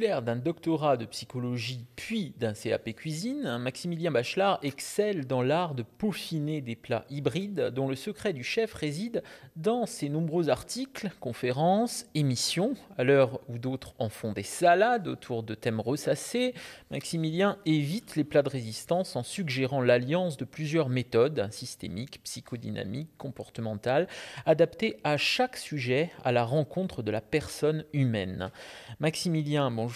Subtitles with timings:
[0.00, 6.62] D'un doctorat de psychologie puis d'un CAP cuisine, Maximilien Bachelard excelle dans l'art de peaufiner
[6.62, 9.22] des plats hybrides dont le secret du chef réside
[9.56, 12.72] dans ses nombreux articles, conférences, émissions.
[12.96, 16.54] À l'heure où d'autres en font des salades autour de thèmes ressassés,
[16.90, 24.08] Maximilien évite les plats de résistance en suggérant l'alliance de plusieurs méthodes systémiques, psychodynamiques, comportementales,
[24.46, 28.50] adaptées à chaque sujet, à la rencontre de la personne humaine.
[28.98, 29.89] Maximilien bonjour.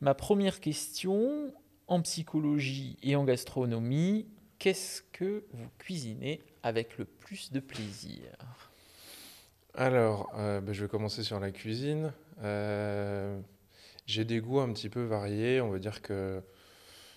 [0.00, 1.52] Ma première question,
[1.86, 4.26] en psychologie et en gastronomie,
[4.58, 8.22] qu'est-ce que vous cuisinez avec le plus de plaisir?
[9.74, 12.12] Alors, euh, ben, je vais commencer sur la cuisine.
[12.42, 13.38] Euh,
[14.06, 15.60] j'ai des goûts un petit peu variés.
[15.60, 16.42] On va dire que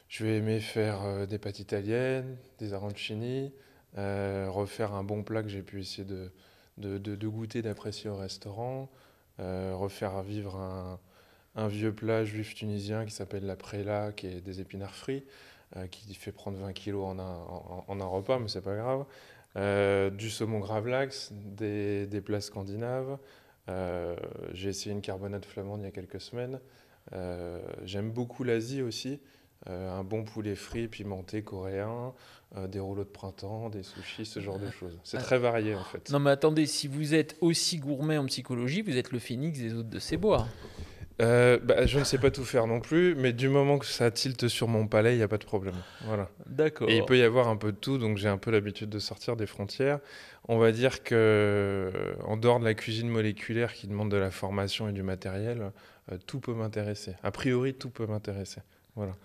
[0.10, 3.54] je vais aimer faire euh, des pâtes italiennes, des arancini,
[3.96, 6.06] refaire un bon plat que j'ai pu essayer
[6.78, 8.90] de goûter, d'apprécier au restaurant,
[9.38, 11.00] refaire vivre un,
[11.56, 15.24] un vieux plat juif tunisien qui s'appelle la préla, qui est des épinards frits,
[15.78, 17.38] euh, qui fait prendre 20 kilos en un,
[17.88, 19.06] en, un repas, mais c'est pas grave.
[19.56, 23.18] Euh, du saumon gravlax, des, des plats scandinaves.
[23.70, 24.16] Euh,
[24.52, 26.60] j'ai essayé une carbonate flamande il y a quelques semaines.
[27.84, 29.20] J'aime beaucoup l'Asie aussi.
[29.68, 32.14] Un bon poulet frit pimenté coréen,
[32.68, 35.00] des rouleaux de printemps, des sushis, ce genre de choses.
[35.04, 36.10] C'est très varié en fait.
[36.12, 39.74] Non mais attendez, si vous êtes aussi gourmet en psychologie, vous êtes le phénix des
[39.74, 40.48] autres de ces bois.
[41.22, 44.10] Euh, bah, je ne sais pas tout faire non plus, mais du moment que ça
[44.10, 45.76] tilte sur mon palais, il n'y a pas de problème.
[46.06, 46.30] Voilà.
[46.48, 46.90] D'accord.
[46.90, 49.00] Et il peut y avoir un peu de tout, donc j'ai un peu l'habitude de
[49.00, 50.00] sortir des frontières.
[50.48, 54.32] On va dire que, euh, en dehors de la cuisine moléculaire qui demande de la
[54.32, 55.72] formation et du matériel,
[56.12, 57.14] euh, tout peut m'intéresser.
[57.22, 58.62] A priori, tout peut m'intéresser.
[58.96, 59.16] Voilà.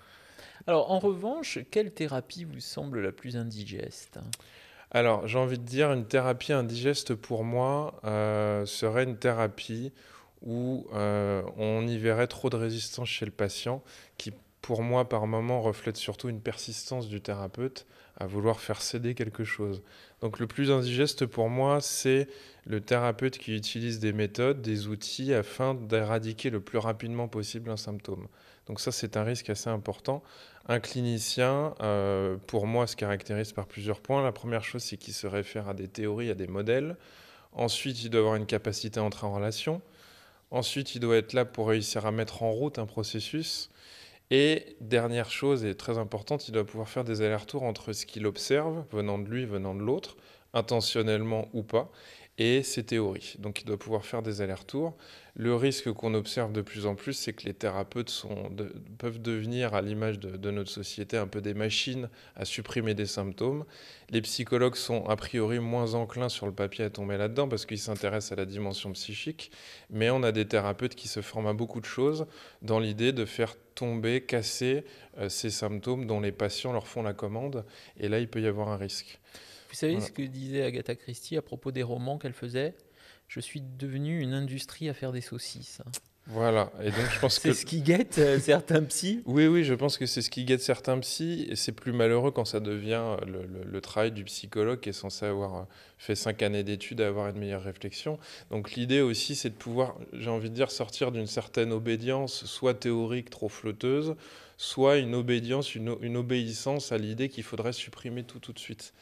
[0.68, 4.20] Alors, en revanche, quelle thérapie vous semble la plus indigeste?
[4.90, 7.98] Alors, j'ai envie de dire, une thérapie indigeste pour moi
[8.66, 9.92] serait une thérapie
[10.42, 13.82] où euh, on y verrait trop de résistance chez le patient,
[14.16, 14.32] qui
[14.62, 17.86] pour moi par moment reflète surtout une persistance du thérapeute
[18.16, 19.82] à vouloir faire céder quelque chose.
[20.20, 22.28] Donc le plus indigeste pour moi, c'est
[22.66, 27.76] le thérapeute qui utilise des méthodes, des outils afin d'éradiquer le plus rapidement possible un
[27.76, 28.26] symptôme.
[28.66, 30.22] Donc ça, c'est un risque assez important.
[30.66, 34.22] Un clinicien, euh, pour moi, se caractérise par plusieurs points.
[34.22, 36.96] La première chose, c'est qu'il se réfère à des théories, à des modèles.
[37.52, 39.80] Ensuite, il doit avoir une capacité à entrer en relation.
[40.50, 43.70] Ensuite, il doit être là pour réussir à mettre en route un processus.
[44.30, 48.26] Et dernière chose, et très importante, il doit pouvoir faire des allers-retours entre ce qu'il
[48.26, 50.16] observe, venant de lui, venant de l'autre,
[50.52, 51.90] intentionnellement ou pas,
[52.38, 53.34] et ses théories.
[53.40, 54.96] Donc il doit pouvoir faire des allers-retours.
[55.34, 58.26] Le risque qu'on observe de plus en plus, c'est que les thérapeutes
[58.98, 63.64] peuvent devenir, à l'image de, notre société, un peu des machines à supprimer des symptômes.
[64.10, 67.78] Les psychologues sont a priori moins enclins sur le papier à tomber là-dedans parce qu'ils
[67.78, 69.50] s'intéressent à la dimension psychique,
[69.90, 72.26] mais on a des thérapeutes qui se forment à beaucoup de choses
[72.62, 74.84] dans l'idée de faire tomber, casser
[75.18, 77.64] euh, ces symptômes dont les patients leur font la commande,
[77.98, 79.20] et là il peut y avoir un risque.
[79.68, 82.74] Vous savez ce que disait Agatha Christie à propos des romans qu'elle faisait?
[83.28, 85.82] Je suis devenue une industrie à faire des saucisses.
[86.30, 87.54] Voilà, et donc je pense que...
[87.54, 90.44] c'est ce qui guette euh, certains psys Oui, oui, je pense que c'est ce qui
[90.44, 94.80] guette certains psys, et c'est plus malheureux quand ça devient le, le, travail du psychologue
[94.80, 95.62] qui est censé avoir euh,
[95.96, 98.18] fait cinq années d'études et avoir une meilleure réflexion.
[98.50, 102.74] Donc l'idée aussi, c'est de pouvoir, j'ai envie de dire, sortir d'une certaine obédience, soit
[102.74, 104.14] théorique, trop flotteuse,
[104.58, 108.92] soit une obédience, une, une obéissance à l'idée qu'il faudrait supprimer tout tout de suite.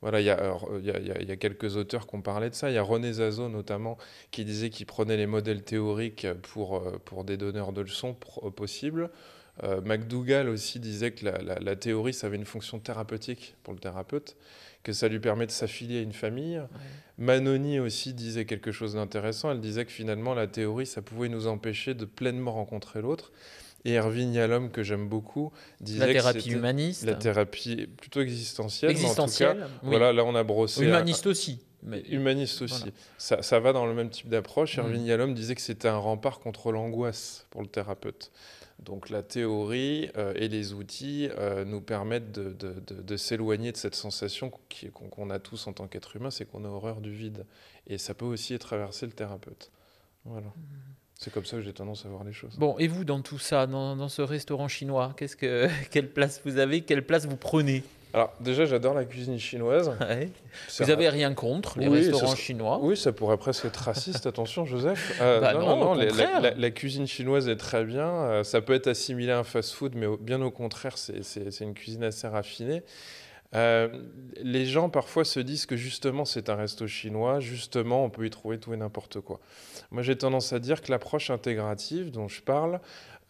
[0.00, 2.70] Voilà, il y, a, quelques auteurs qui ont parlé de ça.
[2.70, 3.98] Il y a René Zazo notamment
[4.30, 8.50] qui disait qu'il prenait les modèles théoriques pour, euh, pour des donneurs de leçons euh,
[8.50, 9.10] possibles.
[9.64, 14.36] Euh, McDougall aussi disait que la, théorie, ça avait une fonction thérapeutique pour le thérapeute,
[14.84, 16.62] que ça lui permet de s'affilier à une famille.
[17.18, 19.50] Manoni aussi disait quelque chose d'intéressant.
[19.50, 23.32] Elle disait que finalement, la théorie, ça pouvait nous empêcher de pleinement rencontrer l'autre.
[23.84, 27.04] Et Erwin Yalom, que j'aime beaucoup, disait la thérapie humaniste.
[27.04, 28.90] La thérapie plutôt existentielle.
[28.90, 29.66] Existentielle.
[29.82, 30.84] Voilà, là on a brossé.
[30.84, 31.60] Humaniste aussi.
[31.84, 32.92] Mais humaniste aussi.
[33.18, 34.78] Ça, ça, va dans le même type d'approche.
[34.78, 34.80] Mm.
[34.80, 38.32] Erwin Yalom disait que c'était un rempart contre l'angoisse pour le thérapeute.
[38.80, 43.76] Donc la théorie euh, et les outils euh, nous permettent de, de, de, s'éloigner de
[43.76, 44.52] cette sensation
[45.10, 47.44] qu'on a tous en tant qu'être humain, c'est qu'on a horreur du vide.
[47.88, 49.70] Et ça peut aussi traverser le thérapeute.
[50.24, 50.46] Voilà.
[50.46, 50.52] Mm.
[51.20, 52.54] C'est comme ça que j'ai tendance à voir les choses.
[52.58, 56.58] Bon, et vous, dans tout ça, dans, ce restaurant chinois, qu'est-ce que, quelle place vous
[56.58, 57.82] avez Quelle place vous prenez?
[58.14, 59.90] Alors déjà, j'adore la cuisine chinoise.
[60.78, 62.78] Vous n'avez rien contre les restaurants chinois?
[62.80, 65.18] Oui, ça pourrait presque être raciste, attention Joseph.
[65.20, 68.08] Euh, bah non, non, la, cuisine chinoise est très bien.
[68.08, 72.04] Euh, ça peut être assimilé à un fast-food, mais bien au contraire, c'est une cuisine
[72.04, 72.82] assez raffinée.
[73.54, 73.88] Euh,
[74.36, 78.30] les gens parfois se disent que justement c'est un resto chinois, justement on peut y
[78.30, 79.40] trouver tout et n'importe quoi.
[79.90, 82.80] Moi j'ai tendance à dire que l'approche intégrative dont je parle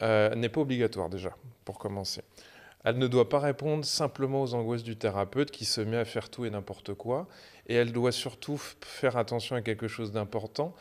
[0.03, 2.23] euh, n'est pas obligatoire déjà, pour commencer.
[2.85, 6.31] Elle ne doit pas répondre simplement aux angoisses du thérapeute qui se met à faire
[6.31, 7.29] tout et n'importe quoi,
[7.67, 10.75] et elle doit surtout faire attention à quelque chose d'important,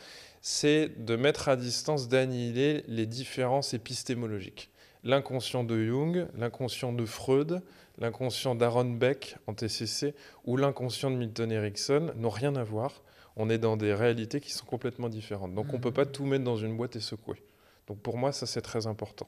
[0.49, 4.69] c'est de mettre à distance, d'annihiler les différences épistémologiques.
[5.03, 7.61] L'inconscient de Jung, l'inconscient de Freud,
[7.97, 10.15] l'inconscient d'Aaron Beck en TCC
[10.45, 13.03] ou l'inconscient de Milton Erickson n'ont rien à voir.
[13.35, 15.53] On est dans des réalités qui sont complètement différentes.
[15.53, 17.43] Donc on ne peut pas tout mettre dans une boîte et secouer.
[17.87, 19.27] Donc pour moi, ça c'est très important.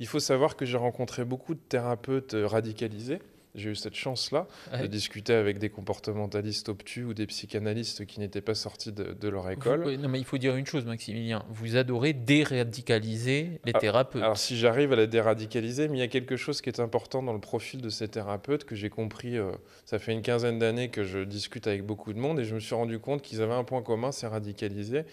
[0.00, 3.20] Il faut savoir que j'ai rencontré beaucoup de thérapeutes radicalisés
[3.54, 4.46] j'ai eu cette chance-là
[4.80, 9.50] de discuter avec des comportementalistes obtus ou des psychanalystes qui n'étaient pas sortis de, leur
[9.50, 9.96] école.
[9.96, 11.44] non, mais il faut dire une chose, Maximilien.
[11.50, 14.22] Vous adorez déradicaliser les ah, thérapeutes.
[14.22, 17.22] Alors, si j'arrive à la déradicaliser, mais il y a quelque chose qui est important
[17.22, 19.36] dans le profil de ces thérapeutes que j'ai compris.
[19.36, 19.52] Euh,
[19.84, 22.60] ça fait une quinzaine d'années que je discute avec beaucoup de monde et je me
[22.60, 25.04] suis rendu compte qu'ils avaient un point commun, c'est radicaliser.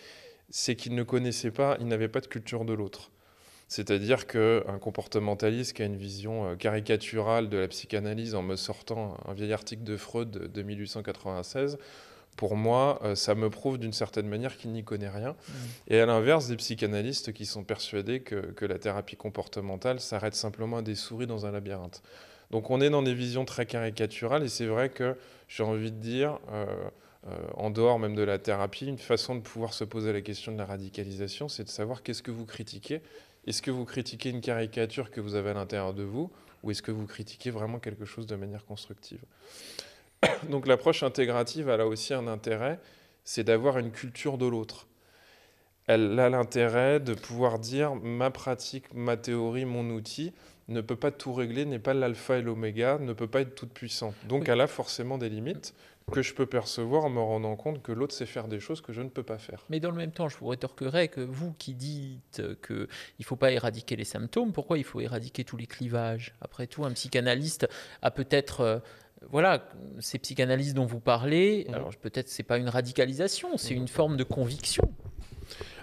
[0.50, 3.12] C'est qu'ils ne connaissaient pas, ils n'avaient pas de culture de l'autre.
[3.76, 9.18] C'est-à-dire qu'un comportementaliste qui a une vision euh, caricaturale de la psychanalyse en me sortant
[9.28, 11.78] un vieil article de Freud de 1896,
[12.38, 15.32] pour moi, euh, ça me prouve d'une certaine manière qu'il n'y connaît rien.
[15.32, 15.54] Mmh.
[15.90, 20.82] Et à l'inverse, des psychanalystes qui sont persuadés que, la thérapie comportementale s'arrête simplement à
[20.82, 22.02] des souris dans un labyrinthe.
[22.52, 25.18] Donc on est dans des visions très caricaturales et c'est vrai que
[25.50, 26.66] j'ai envie de dire, euh,
[27.56, 30.58] en dehors même de la thérapie, une façon de pouvoir se poser la question de
[30.60, 33.02] la radicalisation, c'est de savoir qu'est-ce que vous critiquez
[33.46, 36.32] est-ce que vous critiquez une caricature que vous avez à l'intérieur de vous
[36.64, 39.22] ou est-ce que vous critiquez vraiment quelque chose de manière constructive?
[40.50, 42.80] Donc l'approche intégrative, elle a aussi un intérêt,
[43.24, 44.88] c'est d'avoir une culture de l'autre.
[45.88, 50.34] Elle a l'intérêt de pouvoir dire ma pratique, ma théorie, mon outil
[50.68, 53.72] ne peut pas tout régler, n'est pas l'alpha et l'oméga, ne peut pas être toute
[53.72, 54.16] puissante.
[54.28, 55.76] Donc elle a forcément des limites
[56.12, 58.94] que je peux percevoir en me rendant compte que l'autre sait faire des choses que
[58.94, 59.66] je ne peux pas faire.
[59.70, 62.88] Mais dans le même temps, je vous rétorquerais que vous qui dites qu'il
[63.20, 66.34] ne faut pas éradiquer les symptômes, pourquoi il faut éradiquer tous les clivages?
[66.42, 67.68] Après tout, un psychanalyste
[68.02, 68.62] a peut-être...
[68.62, 68.80] Euh,
[69.32, 69.68] voilà,
[70.00, 71.74] ces psychanalystes dont vous parlez, mmh.
[71.74, 73.78] alors peut-être c'est pas une radicalisation, c'est mmh.
[73.78, 74.94] une forme de conviction.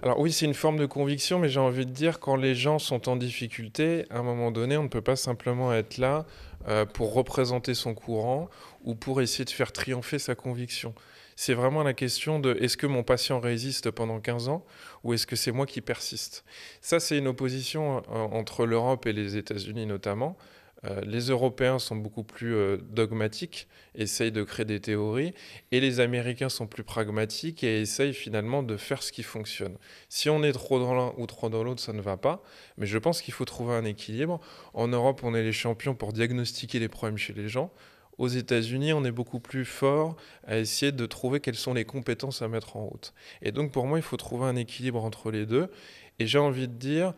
[0.02, 2.78] Alors oui, c'est une forme de conviction, mais j'ai envie de dire, quand les gens
[2.78, 6.26] sont en difficulté, à un moment donné, on ne peut pas simplement être là
[6.68, 8.48] euh, pour représenter son courant
[8.82, 10.94] ou pour essayer de faire triompher sa conviction.
[11.36, 14.64] C'est vraiment la question de est-ce que mon patient résiste pendant 15 ans
[15.02, 16.44] ou est-ce que c'est moi qui persiste?
[16.80, 20.36] Ça, c'est une opposition euh, entre l'Europe et les États-Unis notamment.
[20.84, 25.32] Euh, les Européens sont beaucoup plus euh, dogmatiques, essayent de créer des théories,
[25.70, 29.76] et les Américains sont plus pragmatiques et essayent finalement de faire ce qui fonctionne.
[30.08, 32.42] Si on est trop dans l'un ou trop dans l'autre, ça ne va pas,
[32.78, 34.40] mais je pense qu'il faut trouver un équilibre.
[34.74, 37.72] En Europe, on est les champions pour diagnostiquer les problèmes chez les gens.
[38.18, 40.16] Aux États-Unis, on est beaucoup plus fort
[40.46, 43.14] à essayer de trouver quelles sont les compétences à mettre en route.
[43.40, 45.70] Et donc pour moi, il faut trouver un équilibre entre les deux.
[46.18, 47.14] Et j'ai envie de dire,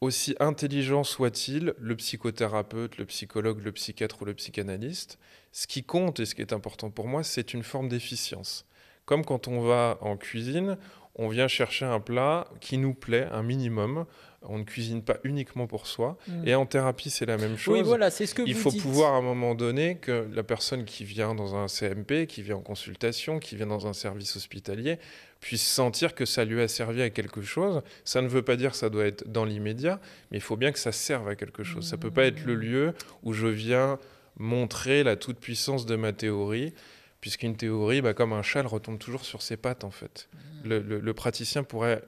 [0.00, 5.18] aussi intelligent soit-il, le psychothérapeute, le psychologue, le psychiatre ou le psychanalyste,
[5.50, 8.64] ce qui compte et ce qui est important pour moi, c'est une forme d'efficience.
[9.06, 10.76] Comme quand on va en cuisine,
[11.16, 14.06] on vient chercher un plat qui nous plaît, un minimum.
[14.42, 16.16] On ne cuisine pas uniquement pour soi.
[16.28, 16.48] Mm.
[16.48, 17.78] Et en thérapie, c'est la même chose.
[17.78, 20.84] Oui, voilà, c'est ce que Il faut pouvoir à un moment donné que la personne
[20.84, 24.98] qui vient dans un CMP, qui vient en consultation, qui vient dans un service hospitalier,
[25.40, 27.82] puisse sentir que ça lui a servi à quelque chose.
[28.04, 30.70] Ça ne veut pas dire que ça doit être dans l'immédiat, mais il faut bien
[30.72, 31.88] que ça serve à quelque chose.
[31.88, 33.98] Ça ne peut pas être le lieu où je viens
[34.36, 36.72] montrer la toute-puissance de ma théorie,
[37.20, 40.28] puisqu'une théorie, bah, comme un châle, retombe toujours sur ses pattes, en fait.
[40.64, 42.02] le praticien pourrait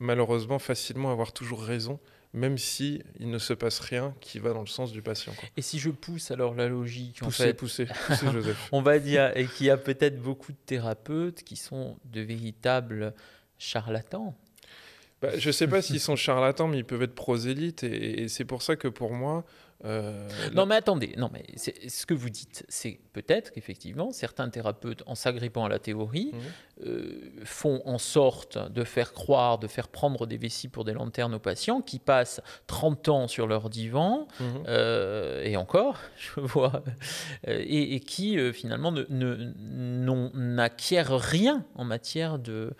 [0.00, 2.00] malheureusement facilement avoir toujours raison
[2.32, 5.32] même si il ne se passe rien qui va dans le sens du patient.
[5.56, 8.68] Et si je pousse alors la logique, poussez, en fait, poussez, poussez Joseph.
[8.72, 13.14] on va dire et qu'il y a peut-être beaucoup de thérapeutes qui sont de véritables
[13.58, 14.36] charlatans.
[15.20, 18.46] Bah, je ne sais pas s'ils sont charlatans, mais ils peuvent être prosélytes, et c'est
[18.46, 19.44] pour ça que pour moi,
[19.84, 25.02] euh, non, mais attendez, non, mais ce que vous dites, c'est peut-être qu'effectivement, certains thérapeutes,
[25.06, 26.40] en s'agrippant à la théorie, mhm.
[26.86, 31.34] euh, font en sorte de faire croire, de faire prendre des vessies pour des lanternes
[31.34, 34.46] aux patients qui passent 30 ans sur leur divan, mhm.
[34.68, 36.82] euh, et encore, je vois,
[37.46, 38.92] et, qui finalement
[40.34, 42.72] n'acquièrent rien en matière de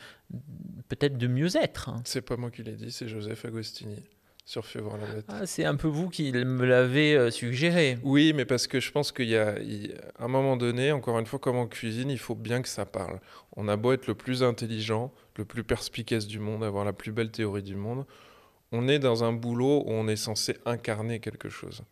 [0.88, 1.88] peut-être de mieux-être.
[1.88, 2.02] Hein.
[2.04, 3.97] C'est pas moi qui l'ai dit, c'est Joseph Agostini
[4.44, 5.26] sur Fais voir la bête.
[5.28, 7.99] Ah, c'est un peu vous qui me l'avez euh, suggéré.
[8.02, 9.54] Oui, mais parce que je pense qu'il y a,
[10.18, 13.20] un moment donné, encore une fois, comme en cuisine, il faut bien que ça parle.
[13.56, 17.12] On a beau être le plus intelligent, le plus perspicace du monde, avoir la plus
[17.12, 18.06] belle théorie du monde,
[18.73, 21.82] on est dans un boulot où on est censé incarner quelque chose.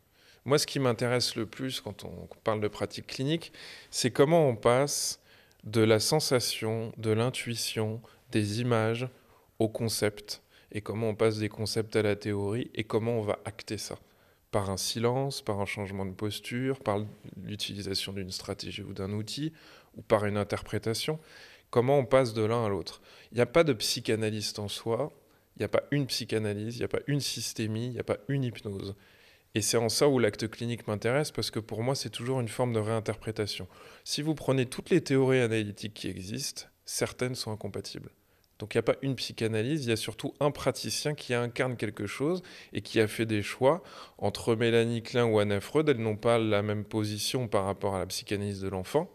[0.45, 3.53] Moi, ce qui m'intéresse le plus quand on parle de pratique clinique,
[3.91, 5.21] c'est comment on passe
[5.65, 8.01] de la sensation, de l'intuition,
[8.31, 9.09] des images
[9.59, 13.39] au concept, et comment on passe des concepts à la théorie, et comment on va
[13.45, 13.99] acter ça.
[14.51, 17.05] Par un silence, par un changement de posture, par
[17.43, 19.53] l'utilisation d'une stratégie ou d'un outil,
[19.97, 21.19] ou par une interprétation.
[21.71, 23.03] Comment on passe de l'un à l'autre.
[23.31, 25.13] Il n'y a pas de psychanalyste en soi,
[25.57, 28.05] il n'y a pas une psychanalyse, il n'y a pas une systémie, il n'y a
[28.05, 28.95] pas une hypnose.
[29.55, 32.49] Et c'est en ça où l'acte clinique m'intéresse, parce que pour moi, c'est toujours une
[32.49, 33.67] forme de réinterprétation.
[34.05, 38.11] Si vous prenez toutes les théories analytiques qui existent, certaines sont incompatibles.
[38.59, 41.77] Donc il n'y a pas une psychanalyse, il y a surtout un praticien qui incarne
[41.77, 43.83] quelque chose et qui a fait des choix.
[44.19, 48.01] Entre Mélanie Klein ou Anna Freud, elles n'ont pas la même position par rapport à
[48.01, 49.11] la psychanalyse de l'enfant.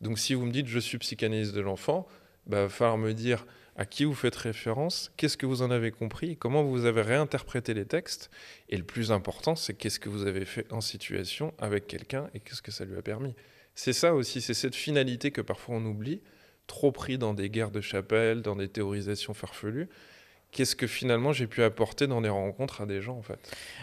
[0.00, 2.06] Donc si vous me dites je suis psychanalyste de l'enfant,
[2.46, 3.44] il bah, va falloir me dire
[3.76, 7.72] à qui vous faites référence, qu'est-ce que vous en avez compris, comment vous avez réinterprété
[7.72, 8.30] les textes,
[8.68, 12.40] et le plus important, c'est qu'est-ce que vous avez fait en situation avec quelqu'un et
[12.40, 13.34] qu'est-ce que ça lui a permis.
[13.74, 16.20] C'est ça aussi, c'est cette finalité que parfois on oublie,
[16.70, 19.88] trop pris dans des guerres de chapelle, dans des théorisations farfelues,
[20.52, 23.40] qu'est-ce que finalement j'ai pu apporter dans des rencontres à des gens en fait?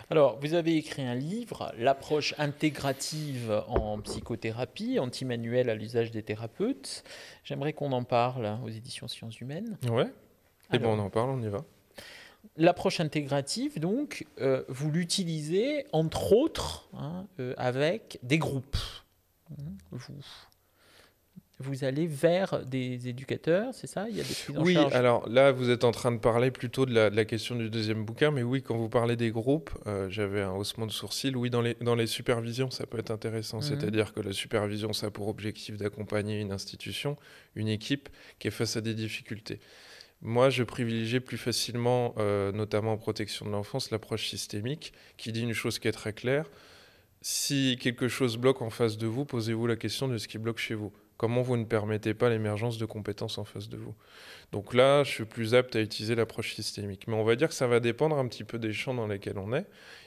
[0.10, 7.04] Alors, vous avez écrit un livre, L'approche intégrative en psychothérapie, anti-manuel à l'usage des thérapeutes.
[7.44, 9.78] J'aimerais qu'on en parle aux éditions Sciences Humaines.
[9.92, 10.06] Ouais.
[10.72, 11.66] Et eh bon, on en parle, on y va.
[12.56, 18.78] L'approche intégrative, donc, euh, vous l'utilisez entre autres hein, euh, avec des groupes.
[19.92, 20.00] Vous,
[21.60, 24.08] vous allez vers des éducateurs, c'est ça?
[24.10, 26.52] Il y a des prises en oui, alors là, vous êtes en train de parler
[26.52, 30.08] plutôt de la, question du deuxième bouquin, mais oui, quand vous parlez des groupes, euh,
[30.10, 31.36] j'avais un haussement de sourcil.
[31.36, 33.58] Oui, dans les, dans les supervisions, ça peut être intéressant.
[33.58, 33.64] Mhm.
[33.64, 37.16] C'est-à-dire que la supervision, ça a pour objectif d'accompagner une institution,
[37.56, 39.60] une équipe qui est face à des difficultés.
[40.22, 45.42] Moi, je privilégie plus facilement, euh, notamment en protection de l'enfance, l'approche systémique, qui dit
[45.42, 46.46] une chose qui est très claire.
[47.22, 50.60] Si quelque chose bloque en face de vous, posez-vous la question de ce qui bloque
[50.60, 50.94] chez vous.
[51.18, 53.96] Comment vous ne permettez pas l'émergence de compétences en face de vous
[54.52, 57.08] Donc là, je suis plus apte à utiliser l'approche systémique.
[57.08, 59.38] Mais on va dire que ça va dépendre un petit peu des champs dans lesquels
[59.38, 59.66] on est.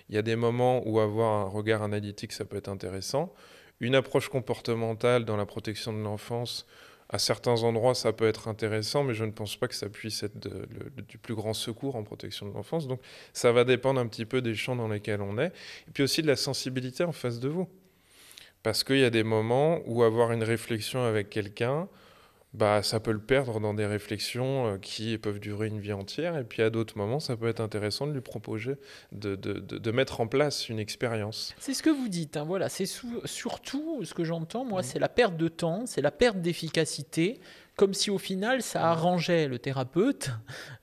[0.09, 3.33] Il y a des moments où avoir un regard analytique, ça peut être intéressant.
[3.81, 6.67] Une approche comportementale dans la protection de l'enfance,
[7.12, 10.23] à certains endroits, ça peut être intéressant, mais je ne pense pas que ça puisse
[10.23, 10.49] être
[11.09, 12.87] du plus grand secours en protection de l'enfance.
[12.87, 13.00] Donc
[13.33, 15.49] ça va dépendre un petit peu des champs dans lesquels on est,
[15.88, 17.69] et puis aussi de la sensibilité en face de vous.
[18.62, 21.88] Parce qu'il y a des moments où avoir une réflexion avec quelqu'un,
[22.52, 26.37] bah, ça peut le perdre dans des réflexions euh, qui peuvent durer une vie entière.
[26.37, 28.75] Et puis à d'autres moments, ça peut être intéressant de lui proposer
[29.12, 31.55] de, de, de, mettre en place une expérience.
[31.61, 32.37] C'est ce que vous dites.
[32.37, 34.85] Hein, voilà, c'est surtout ce que j'entends, moi, mmh.
[34.85, 37.40] c'est la perte de temps, c'est la perte d'efficacité
[37.80, 40.32] comme si au final ça arrangeait le thérapeute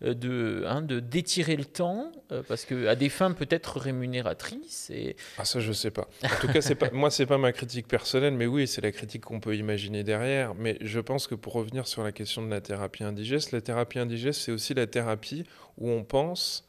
[0.01, 4.89] euh, de hein, de d'étirer le temps euh, parce que à des fins peut-être rémunératrices
[4.89, 6.08] et ah ça je sais pas.
[6.24, 8.92] En tout cas c'est pas moi c'est pas ma critique personnelle mais oui c'est la
[8.92, 10.56] critique qu'on peut imaginer derrière.
[10.56, 14.00] Mais je pense que pour revenir sur la question de la thérapie indigeste la thérapie
[14.00, 15.44] indigeste c'est aussi la thérapie
[15.77, 16.68] où on pense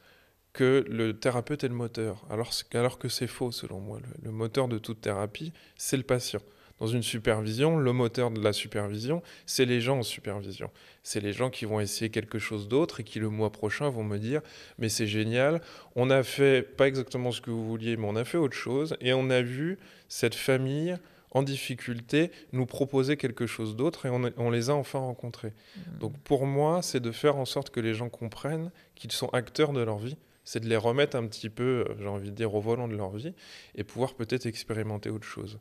[0.52, 2.26] que le thérapeute est le moteur.
[2.28, 3.98] Alors alors que c'est faux selon moi.
[4.22, 6.42] Le moteur de toute thérapie c'est le patient
[6.80, 10.70] dans une supervision, le moteur de la supervision, c'est les gens en supervision.
[11.02, 14.04] C'est les gens qui vont essayer quelque chose d'autre et qui le mois prochain vont
[14.04, 14.40] me dire
[14.78, 15.60] mais c'est génial,
[15.96, 18.96] on a fait pas exactement ce que vous vouliez, mais on a fait autre chose
[19.00, 20.96] et on a vu cette famille
[21.30, 25.52] en difficulté nous proposer quelque chose d'autre et on, les a enfin rencontrés.
[25.76, 25.98] Mmh.
[26.00, 29.72] Donc pour moi, c'est de faire en sorte que les gens comprennent qu'ils sont acteurs
[29.72, 30.16] de leur vie
[30.48, 32.96] c'est de les remettre un petit peu, euh, j'ai envie de dire, au volant de
[32.96, 33.34] leur vie
[33.74, 35.58] et pouvoir peut-être expérimenter autre chose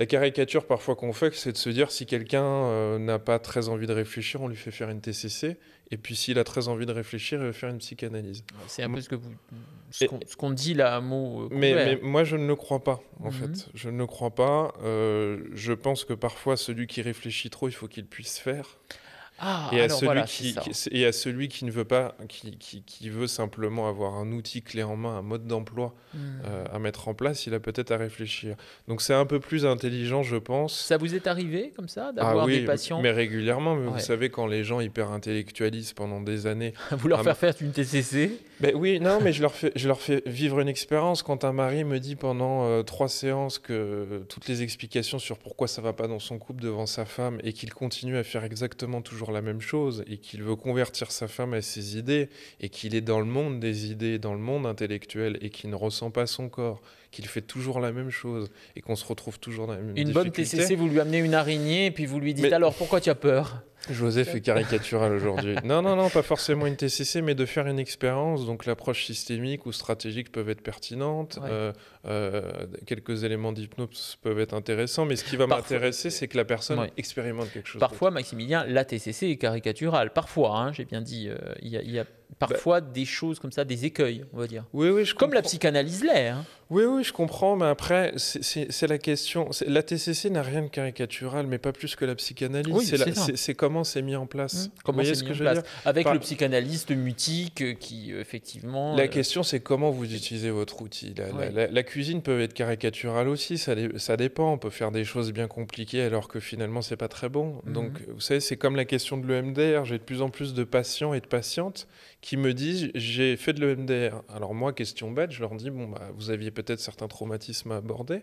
[0.00, 3.68] la caricature parfois qu'on fait, c'est de se dire si quelqu'un euh, n'a pas très
[3.68, 5.58] envie de réfléchir, on lui fait faire une TCC.
[5.90, 8.42] Et puis s'il a très envie de réfléchir, il va faire une psychanalyse.
[8.66, 9.30] C'est un peu ce que vous,
[9.90, 11.42] ce qu'on dit là à mot.
[11.42, 13.32] Euh, mais, moi je ne le crois pas en mhm.
[13.32, 13.68] fait.
[13.74, 14.72] Je ne le crois pas.
[14.82, 18.78] Euh, je pense que parfois celui qui réfléchit trop, il faut qu'il puisse faire.
[19.40, 20.54] Ah, et, à celui qui,
[20.90, 24.82] et à celui qui ne veut pas, qui, qui, veut simplement avoir un outil clé
[24.82, 26.18] en main, un mode d'emploi hmm.
[26.44, 28.56] euh, à mettre en place, il a peut-être à réfléchir.
[28.86, 30.78] Donc c'est un peu plus intelligent, je pense.
[30.78, 33.98] Ça vous est arrivé comme ça d'avoir ah oui, des patients Mais régulièrement, mais vous
[33.98, 36.74] savez quand les gens hyper intellectualisent pendant des années.
[36.92, 40.02] vous leur faire faire une TCC ben oui, non, mais je leur fais, je leur
[40.02, 41.22] fais vivre une expérience.
[41.22, 45.66] Quand un mari me dit pendant euh, trois séances que toutes les explications sur pourquoi
[45.66, 49.00] ça va pas dans son couple devant sa femme et qu'il continue à faire exactement
[49.00, 52.28] toujours la même chose et qu'il veut convertir sa femme à ses idées
[52.60, 55.76] et qu'il est dans le monde des idées, dans le monde intellectuel et qu'il ne
[55.76, 59.66] ressent pas son corps, qu'il fait toujours la même chose et qu'on se retrouve toujours
[59.66, 62.34] dans la même Une bonne TCC, vous lui amenez une araignée et puis vous lui
[62.34, 63.62] dites alors pourquoi tu as peur?
[63.88, 65.56] Joseph est caricatural aujourd'hui.
[65.64, 68.46] Non, non, non, pas forcément une TCC, mais de faire une expérience.
[68.46, 71.38] Donc l'approche systémique ou stratégique peuvent être pertinentes.
[71.44, 71.72] Euh,
[72.06, 75.04] euh, quelques éléments d'hypnose peuvent être intéressants.
[75.04, 77.80] Mais ce qui va m'intéresser, c'est que la personne expérimente quelque chose.
[77.80, 80.12] Parfois, Maximilien, la TCC est caricaturale.
[80.12, 82.04] Parfois, hein, j'ai bien dit, euh, il y, a
[82.38, 84.64] parfois des choses comme ça, des écueils, on va dire.
[84.72, 86.28] Oui, oui, je Comme la psychanalyse l'est.
[86.28, 86.44] Hein.
[86.70, 89.50] Oui, oui, je comprends, mais après, c'est la question.
[89.66, 92.72] La TCC n'a rien de caricatural, mais pas plus que la psychanalyse.
[92.72, 92.88] Oui,
[93.34, 94.68] c'est comment c'est mis en place.
[94.68, 94.70] Mmh.
[94.84, 98.94] Comment c'est mis en place Avec le psychanalyste mutique euh, qui, euh, effectivement.
[98.94, 101.12] La euh, question, c'est comment vous utilisez votre outil.
[101.52, 104.52] La, cuisine peut être caricaturale aussi, ça, ça, dépend.
[104.52, 107.60] On peut faire des choses bien compliquées alors que finalement, c'est pas très bon.
[107.64, 107.72] Mmh.
[107.72, 109.84] Donc, vous savez, c'est comme la question de l'EMDR.
[109.86, 111.88] J'ai de plus en plus de patients et de patientes
[112.20, 114.22] qui me disent j'ai fait de l'EMDR.
[114.28, 117.76] Alors moi, question bête, je leur dis bon bah vous aviez peut-être certains traumatismes à
[117.76, 118.22] aborder.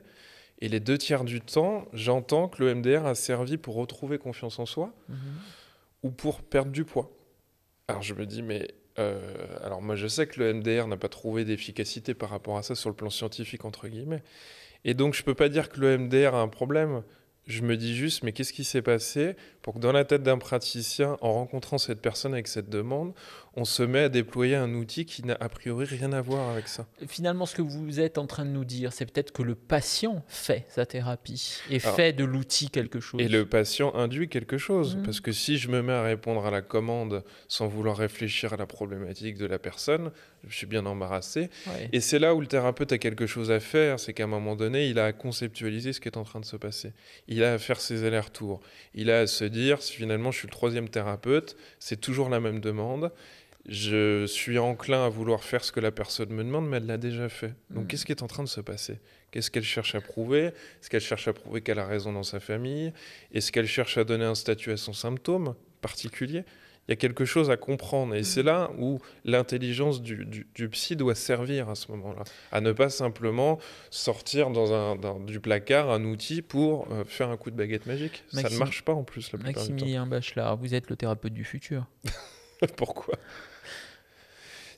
[0.59, 4.65] Et les deux tiers du temps, j'entends que l'EMDR a servi pour retrouver confiance en
[4.65, 5.17] soi mhm.
[6.03, 7.11] ou pour perdre du poids.
[7.87, 8.67] Alors je me dis mais
[8.99, 9.19] euh,
[9.63, 12.73] alors moi je sais que le MDR n'a pas trouvé d'efficacité par rapport à ça
[12.73, 14.23] sur le plan scientifique entre guillemets.
[14.83, 17.03] Et donc je peux pas dire que le MDR a un problème
[17.47, 19.35] je me dis juste, mais qu'est-ce qui s'est passé?
[19.67, 23.11] Pour que dans la tête d'un praticien, en rencontrant cette personne avec cette demande,
[23.57, 26.69] on se met à déployer un outil qui n'a a priori rien à voir avec
[26.69, 29.55] ça Finalement, ce que vous êtes en train de nous dire, c'est peut-être que le
[29.55, 33.19] patient fait sa thérapie et fait de l'outil quelque chose.
[33.19, 34.95] Et le patient induit quelque chose.
[34.95, 35.03] Mmh.
[35.03, 38.57] Parce que si je me mets à répondre à la commande sans vouloir réfléchir à
[38.57, 40.11] la problématique de la personne,
[40.47, 41.49] je suis bien embarrassé.
[41.91, 44.55] Et c'est là où le thérapeute a quelque chose à faire, c'est qu'à un moment
[44.55, 46.93] donné, il a à conceptualiser ce qui est en train de se passer.
[47.27, 48.61] Il a à faire ses allers-retours.
[48.93, 52.59] Il a à se dire, finalement je suis le troisième thérapeute, c'est toujours la même
[52.59, 53.11] demande.
[53.67, 56.97] Je suis enclin à vouloir faire ce que la personne me demande, mais elle l'a
[56.97, 57.53] déjà fait.
[57.69, 57.87] Donc hmm.
[57.87, 58.99] qu'est-ce qui est en train de se passer?
[59.31, 60.45] Qu'est-ce qu'elle cherche à prouver?
[60.45, 62.93] Est-ce qu'elle cherche à prouver qu'elle a raison dans sa famille?
[63.33, 66.45] Est-ce qu'elle cherche à donner un statut à son symptôme particulier?
[66.87, 68.15] Il y a quelque chose à comprendre.
[68.15, 68.47] Et c'est mm.
[68.47, 72.23] là où l'intelligence du, du, psy doit servir à ce moment-là.
[72.51, 77.37] À ne pas simplement sortir dans un, du placard un outil pour euh, faire un
[77.37, 78.23] coup de baguette magique.
[78.31, 80.07] ça ne marche pas en plus la plupart Maximilien.
[80.07, 81.85] Bachelard, vous êtes le thérapeute du futur.
[82.77, 83.15] Pourquoi?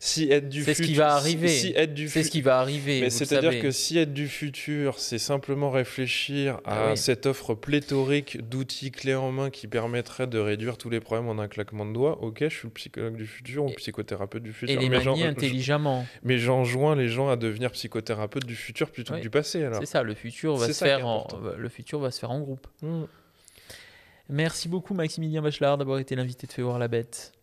[0.02, 1.50] Si être du c'est ce qui va arriver.
[1.50, 1.76] Si,
[2.08, 3.02] c'est ce qui va arriver.
[3.02, 8.48] Mais c'est-à-dire que si être du futur, c'est simplement réfléchir à ah cette offre pléthorique
[8.48, 11.92] d'outils clés en main qui permettrait de réduire tous les problèmes en un claquement de
[11.92, 14.74] doigts, ok, je suis le psychologue du futur ou psychothérapeute du futur.
[14.74, 16.06] Et les manier intelligemment.
[16.24, 19.68] mais j'enjoins les gens à devenir psychothérapeute du futur plutôt que du passé.
[19.80, 22.68] C'est ça, le futur va se faire en, le futur va se faire en groupe.
[22.82, 23.04] Hmm.
[24.30, 27.34] Merci beaucoup Maximilien Bachelard d'avoir été l'invité de Fais voir la bête.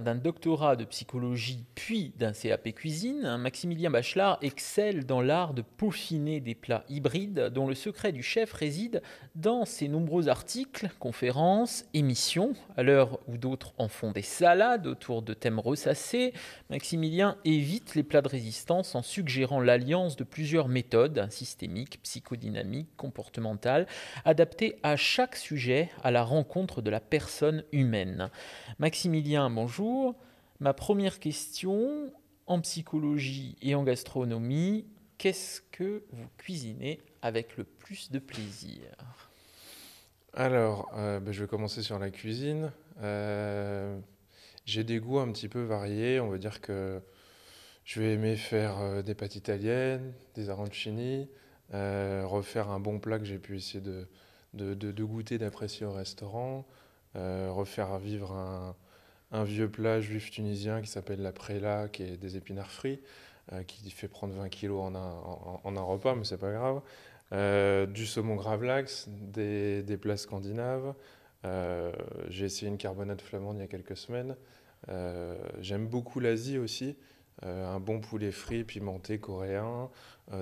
[0.00, 6.40] D'un doctorat de psychologie puis d'un CAP cuisine, Maximilien Bachelard excelle dans l'art de peaufiner
[6.40, 9.02] des plats hybrides dont le secret du chef réside
[9.36, 12.54] dans ses nombreux articles, conférences, émissions.
[12.76, 16.32] À l'heure où d'autres en font des salades autour de thèmes ressassés,
[16.70, 23.86] Maximilien évite les plats de résistance en suggérant l'alliance de plusieurs méthodes systémiques, psychodynamiques, comportementales,
[24.24, 28.30] adaptées à chaque sujet, à la rencontre de la personne humaine.
[28.80, 29.83] Maximilien bonjour.
[30.60, 32.12] Ma première question,
[32.46, 34.86] en psychologie et en gastronomie,
[35.18, 38.82] qu'est-ce que vous cuisinez avec le plus de plaisir?
[40.34, 42.72] Alors, euh, ben, je vais commencer sur la cuisine.
[43.02, 43.98] Euh,
[44.66, 46.20] j'ai des goûts un petit peu variés.
[46.20, 47.00] On va dire que
[47.84, 51.28] je vais aimer faire euh, des pâtes italiennes, des arancini,
[51.72, 56.64] refaire un bon plat que j'ai pu essayer de, goûter, d'apprécier au restaurant,
[57.14, 58.76] refaire vivre un,
[59.34, 63.00] un vieux plat juif tunisien qui s'appelle la préla, qui est des épinards frits,
[63.52, 65.12] euh, qui fait prendre 20 kilos en un,
[65.64, 66.80] en, un repas, mais c'est pas grave.
[67.32, 70.94] Euh, du saumon gravlax, des, des plats scandinaves.
[71.44, 71.92] Euh,
[72.28, 74.36] j'ai essayé une carbonate flamande il y a quelques semaines.
[75.60, 76.94] J'aime beaucoup l'Asie aussi.
[77.42, 79.90] un bon poulet frit pimenté coréen,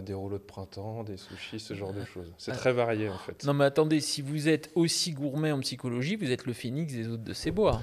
[0.02, 2.34] des rouleaux de printemps, des sushis, ce genre de choses.
[2.38, 3.44] C'est très varié en fait.
[3.44, 7.08] Non mais attendez, si vous êtes aussi gourmet en psychologie, vous êtes le phénix des
[7.08, 7.80] hôtes de ces bois.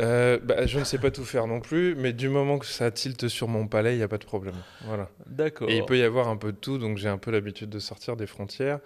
[0.00, 2.90] Euh, bah, je ne sais pas tout faire non plus, mais du moment que ça
[2.90, 4.54] tilte sur mon palais, il n'y a pas de problème.
[4.84, 5.08] Voilà.
[5.26, 5.68] D'accord.
[5.68, 7.78] Et il peut y avoir un peu de tout, donc j'ai un peu l'habitude de
[7.80, 8.78] sortir des frontières.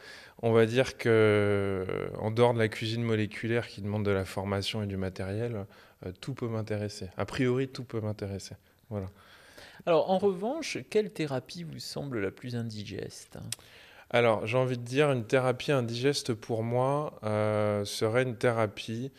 [0.42, 1.84] On va dire que,
[2.18, 5.66] en dehors de la cuisine moléculaire qui demande de la formation et du matériel,
[6.06, 7.08] euh, tout peut m'intéresser.
[7.16, 8.54] A priori, tout peut m'intéresser.
[8.88, 9.08] Voilà.
[9.84, 13.38] Alors, en revanche, quelle thérapie vous semble la plus indigeste?
[14.10, 19.10] Alors, j'ai envie de dire, une thérapie indigeste pour moi euh, serait une thérapie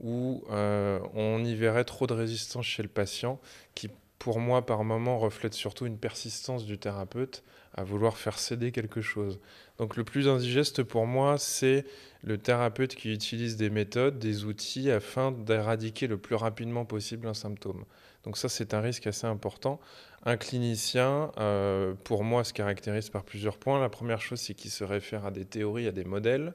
[0.00, 3.40] où euh, on y verrait trop de résistance chez le patient,
[3.74, 7.42] qui pour moi par moment reflète surtout une persistance du thérapeute
[7.74, 9.40] à vouloir faire céder quelque chose.
[9.78, 11.84] Donc le plus indigeste pour moi, c'est
[12.22, 17.34] le thérapeute qui utilise des méthodes, des outils afin d'éradiquer le plus rapidement possible un
[17.34, 17.84] symptôme.
[18.24, 19.80] Donc ça, c'est un risque assez important.
[20.24, 23.80] Un clinicien, euh, pour moi, se caractérise par plusieurs points.
[23.80, 26.52] La première chose, c'est qu'il se réfère à des théories, à des modèles.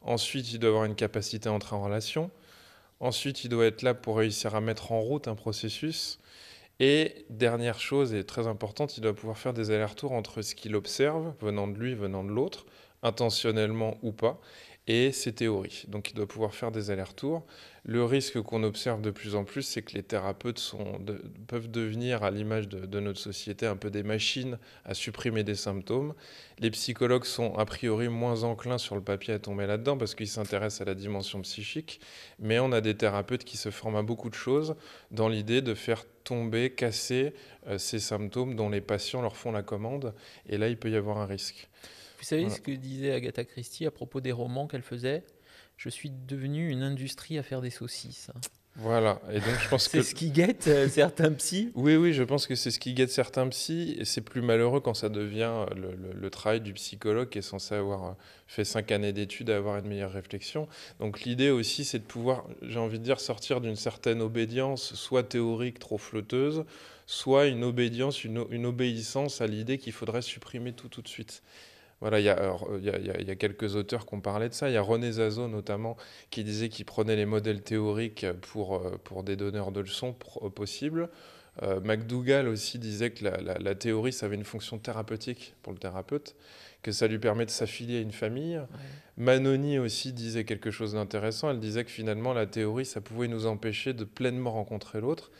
[0.00, 2.30] Ensuite, il doit avoir une capacité à entrer en relation.
[3.02, 6.20] Ensuite, il doit être là pour réussir à mettre en route un processus.
[6.78, 10.76] Et dernière chose, et très importante, il doit pouvoir faire des allers-retours entre ce qu'il
[10.76, 12.64] observe, venant de lui, venant de l'autre,
[13.02, 14.40] intentionnellement ou pas,
[14.88, 15.84] et ses théories.
[15.88, 17.46] Donc il doit pouvoir faire des allers-retours.
[17.84, 20.74] Le risque qu'on observe de plus en plus, c'est que les thérapeutes
[21.46, 26.14] peuvent devenir, à l'image de, notre société, un peu des machines à supprimer des symptômes.
[26.58, 30.28] Les psychologues sont a priori moins enclins sur le papier à tomber là-dedans parce qu'ils
[30.28, 32.00] s'intéressent à la dimension psychique,
[32.38, 34.76] mais on a des thérapeutes qui se forment à beaucoup de choses
[35.10, 37.34] dans l'idée de faire tomber, casser
[37.66, 40.14] euh, ces symptômes dont les patients leur font la commande,
[40.48, 41.68] et là il peut y avoir un risque.
[42.22, 45.24] Vous savez ce que disait Agatha Christie à propos des romans qu'elle faisait?
[45.76, 48.30] Je suis devenue une industrie à faire des saucisses.
[48.76, 50.00] Voilà, et donc je pense que...
[50.00, 52.94] C'est ce qui guette euh, certains psys Oui, oui, je pense que c'est ce qui
[52.94, 57.28] guette certains psys, et c'est plus malheureux quand ça devient le, le, travail du psychologue
[57.28, 58.12] qui est censé avoir euh,
[58.46, 60.68] fait cinq années d'études et avoir une meilleure réflexion.
[61.00, 65.24] Donc l'idée aussi, c'est de pouvoir, j'ai envie de dire, sortir d'une certaine obédience, soit
[65.24, 66.64] théorique, trop flotteuse,
[67.04, 71.42] soit une obédience, une, une obéissance à l'idée qu'il faudrait supprimer tout tout de suite.
[72.02, 72.30] Voilà, il y,
[73.30, 74.68] a, quelques auteurs qui ont parlé de ça.
[74.68, 75.96] Il y a René Zazo notamment
[76.30, 80.50] qui disait qu'il prenait les modèles théoriques pour, euh, pour des donneurs de leçons euh,
[80.50, 81.10] possibles.
[81.62, 86.34] Euh, McDougall aussi disait que la, théorie, ça avait une fonction thérapeutique pour le thérapeute,
[86.82, 88.60] que ça lui permet de s'affilier à une famille.
[89.16, 91.50] Manoni aussi disait quelque chose d'intéressant.
[91.50, 95.30] Elle disait que finalement, la théorie, ça pouvait nous empêcher de pleinement rencontrer l'autre.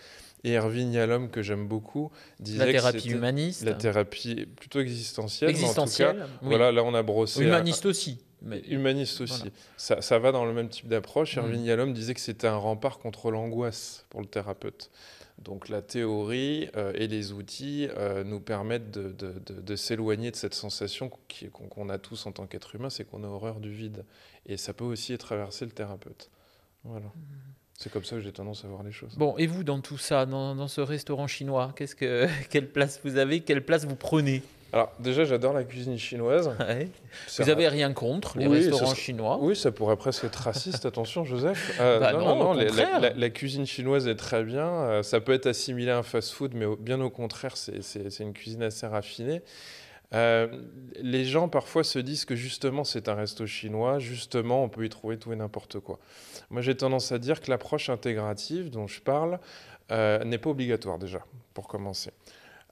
[0.45, 5.51] Et Erwin Yalom, que j'aime beaucoup, disait la thérapie humaniste, la thérapie plutôt existentielle.
[5.51, 6.27] Existentielle.
[6.43, 7.45] Voilà, là on a brossé.
[7.45, 8.19] Humaniste aussi.
[8.45, 9.53] Mais humaniste aussi.
[9.77, 11.37] Ça, ça, va dans le même type d'approche.
[11.37, 11.41] Mm.
[11.41, 14.91] Erwin Yalom disait que c'était un rempart contre l'angoisse pour le thérapeute.
[15.39, 20.37] Donc la théorie euh, et les outils euh, nous permettent de, de, de, s'éloigner de
[20.37, 24.05] cette sensation qu'on a tous en tant qu'être humain, c'est qu'on a horreur du vide.
[24.47, 26.31] Et ça peut aussi traverser le thérapeute.
[26.85, 27.07] Voilà.
[27.07, 27.11] Mm.
[27.83, 29.11] C'est comme ça que j'ai tendance à voir les choses.
[29.17, 33.17] Bon, et vous, dans tout ça, dans, ce restaurant chinois, qu'est-ce que, quelle place vous
[33.17, 34.43] avez Quelle place vous prenez?
[34.73, 36.51] Alors déjà, j'adore la cuisine chinoise.
[37.39, 39.39] Vous n'avez rien contre les restaurants chinois?
[39.43, 41.77] Oui, ça pourrait presque être raciste, attention Joseph.
[41.79, 44.67] Euh, bah non, non, la, cuisine chinoise est très bien.
[44.67, 48.63] Euh, ça peut être assimilé à un fast-food, mais bien au contraire, c'est une cuisine
[48.63, 49.43] assez raffinée.
[50.15, 50.49] Euh,
[50.97, 54.89] les gens parfois se disent que justement c'est un resto chinois, justement on peut y
[54.89, 55.99] trouver tout et n'importe quoi.
[56.51, 59.41] Moi j'ai tendance à dire que l'approche intégrative dont je parle
[59.91, 62.11] euh, n'est pas obligatoire déjà, pour commencer.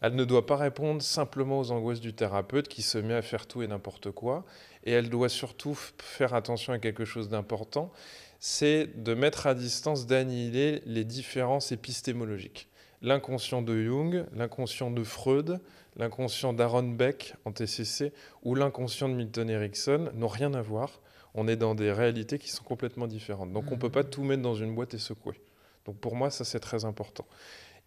[0.02, 3.46] Elle ne doit pas répondre simplement aux angoisses du thérapeute qui se met à faire
[3.46, 4.44] tout et n'importe quoi,
[4.84, 7.92] et elle doit surtout faire attention à quelque chose d'important,
[8.38, 12.69] c'est de mettre à distance, d'annihiler les différences épistémologiques.
[13.02, 15.58] L'inconscient de Jung, l'inconscient de Freud,
[15.96, 21.00] l'inconscient d'Aaron Beck en TCC ou l'inconscient de Milton Erickson n'ont rien à voir.
[21.34, 23.52] On est dans des réalités qui sont complètement différentes.
[23.52, 25.40] Donc on ne peut pas tout mettre dans une boîte et secouer.
[25.86, 27.26] Donc pour moi, ça c'est très important.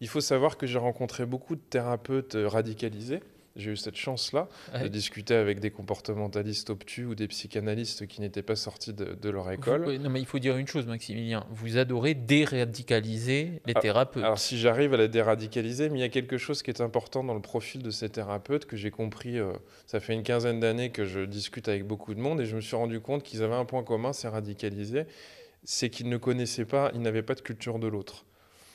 [0.00, 3.20] Il faut savoir que j'ai rencontré beaucoup de thérapeutes radicalisés
[3.56, 4.48] j'ai eu cette chance-là
[4.80, 9.50] de discuter avec des comportementalistes obtus ou des psychanalystes qui n'étaient pas sortis de, leur
[9.50, 9.96] école.
[9.98, 11.46] non, mais il faut dire une chose, Maximilien.
[11.50, 14.22] Vous adorez déradicaliser les ah, thérapeutes.
[14.22, 17.24] Alors, si j'arrive à les déradicaliser, mais il y a quelque chose qui est important
[17.24, 19.38] dans le profil de ces thérapeutes que j'ai compris.
[19.38, 19.52] Euh,
[19.86, 22.60] ça fait une quinzaine d'années que je discute avec beaucoup de monde et je me
[22.60, 25.04] suis rendu compte qu'ils avaient un point commun, c'est radicaliser.
[25.62, 28.26] C'est qu'ils ne connaissaient pas, ils n'avaient pas de culture de l'autre.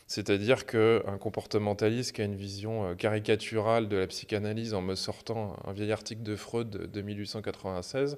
[0.10, 5.56] C'est-à-dire qu'un comportementaliste qui a une vision euh, caricaturale de la psychanalyse en me sortant
[5.68, 8.18] un vieil article de Freud de 1896,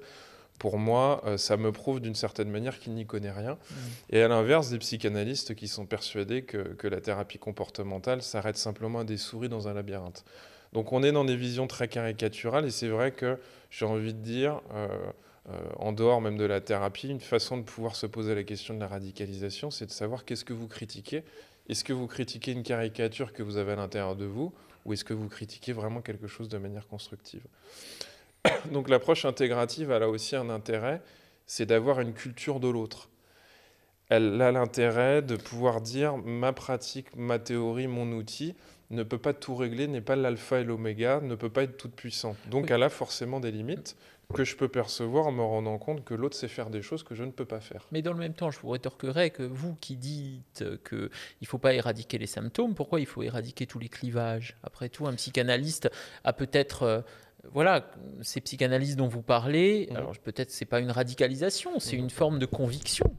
[0.58, 3.52] pour moi, euh, ça me prouve d'une certaine manière qu'il n'y connaît rien.
[3.52, 3.74] Mmh.
[4.08, 9.04] Et à l'inverse, des psychanalystes qui sont persuadés que, la thérapie comportementale s'arrête simplement à
[9.04, 10.24] des souris dans un labyrinthe.
[10.72, 14.22] Donc on est dans des visions très caricaturales et c'est vrai que j'ai envie de
[14.22, 14.88] dire, euh,
[15.76, 18.80] en dehors même de la thérapie, une façon de pouvoir se poser la question de
[18.80, 21.24] la radicalisation, c'est de savoir qu'est-ce que vous critiquez
[21.68, 24.52] est-ce que vous critiquez une caricature que vous avez à l'intérieur de vous
[24.84, 27.42] ou est-ce que vous critiquez vraiment quelque chose de manière constructive?
[28.72, 31.02] Donc l'approche intégrative, elle a aussi un intérêt,
[31.46, 33.08] c'est d'avoir une culture de l'autre.
[34.08, 38.54] Elle a l'intérêt de pouvoir dire ma pratique, ma théorie, mon outil
[38.90, 41.94] ne peut pas tout régler, n'est pas l'alpha et l'oméga, ne peut pas être toute
[41.94, 42.36] puissante.
[42.50, 43.96] Donc elle a forcément des limites
[44.32, 47.14] que je peux percevoir en me rendant compte que l'autre sait faire des choses que
[47.14, 47.86] je ne peux pas faire.
[47.92, 51.58] Mais dans le même temps, je vous rétorquerai que vous qui dites qu'il ne faut
[51.58, 54.56] pas éradiquer les symptômes, pourquoi il faut éradiquer tous les clivages?
[54.62, 55.90] Après tout, un psychanalyste
[56.24, 56.82] a peut-être...
[56.82, 57.00] Euh,
[57.52, 57.90] voilà,
[58.20, 59.96] ces psychanalystes dont vous parlez, mhm.
[59.96, 63.16] alors peut-être c'est pas une radicalisation, c'est une forme de conviction.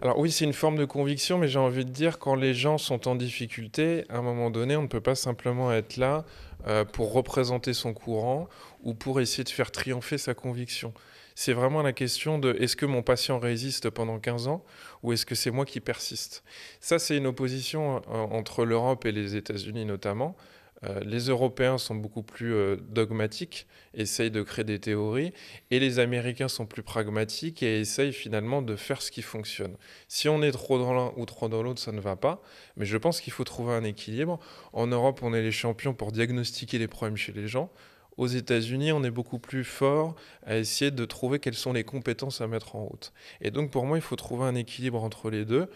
[0.00, 2.78] Alors oui, c'est une forme de conviction, mais j'ai envie de dire, quand les gens
[2.78, 6.24] sont en difficulté, à un moment donné, on ne peut pas simplement être là
[6.66, 8.48] euh, pour représenter son courant
[8.86, 10.94] ou pour essayer de faire triompher sa conviction.
[11.34, 14.64] C'est vraiment la question de est-ce que mon patient résiste pendant 15 ans
[15.02, 16.44] ou est-ce que c'est moi qui persiste?
[16.80, 20.36] Ça, c'est une opposition euh, entre l'Europe et les États-Unis notamment.
[20.84, 25.32] Euh, les Européens sont beaucoup plus euh, dogmatiques, essayent de créer des théories,
[25.72, 29.76] et les Américains sont plus pragmatiques et essayent finalement de faire ce qui fonctionne.
[30.06, 32.40] Si on est trop dans l'un ou trop dans l'autre, ça ne va pas,
[32.76, 34.38] mais je pense qu'il faut trouver un équilibre.
[34.72, 37.72] En Europe, on est les champions pour diagnostiquer les problèmes chez les gens.
[38.16, 42.40] Aux États-Unis, on est beaucoup plus fort à essayer de trouver quelles sont les compétences
[42.40, 43.12] à mettre en route.
[43.40, 45.68] Et donc pour moi, il faut trouver un équilibre entre les deux.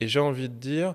[0.00, 0.94] Et j'ai envie de dire,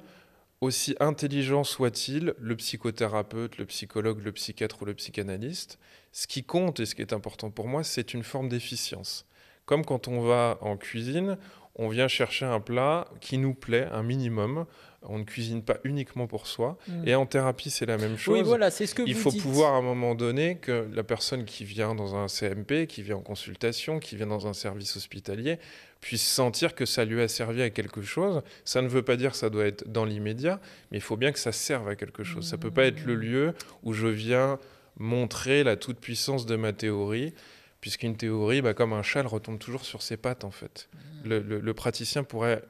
[0.62, 5.78] aussi intelligent soit-il, le psychothérapeute, le psychologue, le psychiatre ou le psychanalyste,
[6.12, 9.28] ce qui compte et ce qui est important pour moi, c'est une forme d'efficience.
[9.66, 11.38] Comme quand on va en cuisine,
[11.76, 14.66] on vient chercher un plat qui nous plaît, un minimum.
[15.06, 16.78] On ne cuisine pas uniquement pour soi.
[16.88, 17.08] Mm.
[17.08, 18.38] Et en thérapie, c'est la même chose.
[18.38, 21.46] Oui, voilà, c'est ce que Il faut pouvoir à un moment donné que la personne
[21.46, 25.60] qui vient dans un CMP, qui vient en consultation, qui vient dans un service hospitalier,
[26.00, 28.42] puisse sentir que ça lui a servi à quelque chose.
[28.66, 30.60] Ça ne veut pas dire que ça doit être dans l'immédiat,
[30.92, 32.48] mais il faut bien que ça serve à quelque chose.
[32.48, 34.60] Ça ne peut pas être le lieu où je viens
[34.98, 37.34] montrer la toute-puissance de ma théorie,
[37.82, 40.90] puisqu'une théorie, bah, comme un chat, elle retombe toujours sur ses pattes, en fait.
[41.24, 41.30] Mmh.
[41.30, 42.62] le praticien pourrait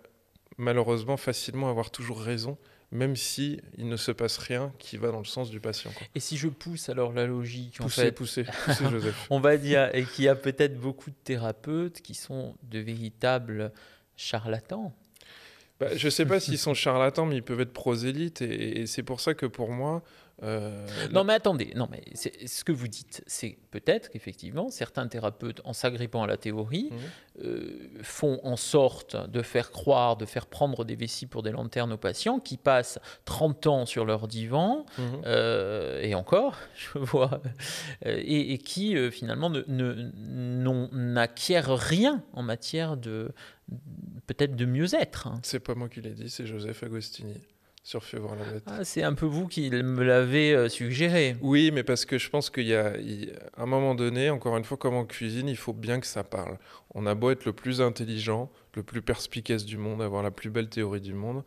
[0.58, 2.58] malheureusement facilement avoir toujours raison
[2.94, 5.92] même si il ne se passe rien qui va dans le sens du patient.
[6.14, 9.28] Et si je pousse alors la logique, poussez, en fait, poussez, poussez Joseph.
[9.32, 13.72] on va dire et qu'il y a peut-être beaucoup de thérapeutes qui sont de véritables
[14.16, 14.94] charlatans.
[15.80, 19.02] Bah, je ne sais pas s'ils sont charlatans, mais ils peuvent être prosélytes, et c'est
[19.02, 20.04] pour ça que pour moi,
[20.42, 25.62] euh, non, mais attendez, non, mais ce que vous dites, c'est peut-être qu'effectivement, certains thérapeutes,
[25.64, 27.46] en s'agrippant à la théorie, mhm.
[27.46, 31.94] euh, font en sorte de faire croire, de faire prendre des vessies pour des lanternes
[31.94, 35.22] aux patients qui passent 30 ans sur leur divan, mhm.
[35.26, 37.42] euh, et encore, je vois,
[38.04, 39.52] et, qui finalement
[40.92, 43.32] n'acquièrent rien en matière de
[44.28, 45.28] peut-être de mieux-être.
[45.28, 45.40] Hein.
[45.44, 47.36] C'est pas moi qui l'ai dit, c'est Joseph Agostini
[47.84, 48.02] sur
[48.36, 48.64] la bête.
[48.66, 51.36] Ah, c'est un peu vous qui me l'avez euh, suggéré.
[51.42, 52.94] Oui, mais parce que je pense qu'il y a,
[53.58, 56.58] un moment donné, encore une fois, comme en cuisine, il faut bien que ça parle.
[56.96, 60.50] On a beau être le plus intelligent, le plus perspicace du monde, avoir la plus
[60.50, 61.44] belle théorie du monde,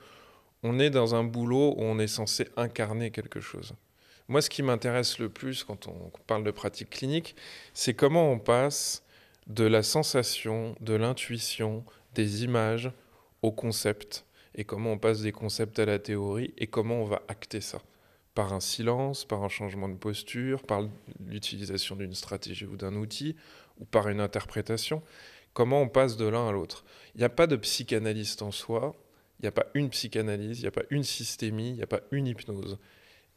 [0.63, 3.75] on est dans un boulot où on est censé incarner quelque chose.
[4.29, 7.37] Moi, ce qui m'intéresse le plus quand on parle de pratique clinique,
[7.73, 9.05] c'est comment on passe
[9.47, 12.91] de la sensation, de l'intuition, des images
[13.43, 17.23] au concept et comment on passe des concepts à la théorie et comment on va
[17.29, 17.81] acter ça.
[18.35, 20.89] Par un silence, par un changement de posture, par
[21.25, 23.37] l'utilisation d'une stratégie ou d'un outil,
[23.79, 25.03] ou par une interprétation.
[25.53, 26.85] Comment on passe de l'un à l'autre.
[27.15, 28.95] Il n'y a pas de psychanalyste en soi,
[29.39, 31.87] il n'y a pas une psychanalyse, il n'y a pas une systémie, il n'y a
[31.87, 32.79] pas une hypnose.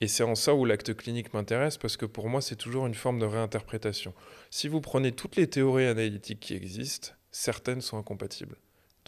[0.02, 2.94] Et c'est en ça où l'acte clinique m'intéresse, parce que pour moi, c'est toujours une
[2.94, 4.14] forme de réinterprétation.
[4.50, 8.56] Si vous prenez toutes les théories analytiques qui existent, certaines sont incompatibles.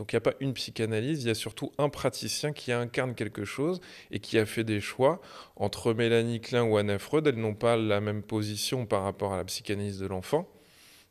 [0.01, 3.13] Donc il n'y a pas une psychanalyse, il y a surtout un praticien qui incarne
[3.13, 5.21] quelque chose et qui a fait des choix.
[5.55, 9.37] Entre Mélanie Klein ou Anna Freud, elles n'ont pas la même position par rapport à
[9.37, 10.49] la psychanalyse de l'enfant.